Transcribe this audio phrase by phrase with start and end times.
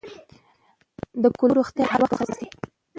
[1.21, 2.47] د کولمو روغتیا باید هر وخت وساتل شي.